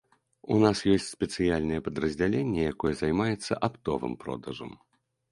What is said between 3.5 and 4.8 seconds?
аптовым продажам.